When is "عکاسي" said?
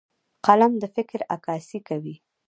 1.35-1.79